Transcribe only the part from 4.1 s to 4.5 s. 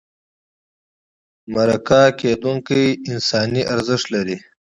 لري.